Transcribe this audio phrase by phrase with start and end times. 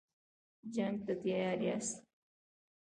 [0.73, 1.97] جنګ ته تیار یاست.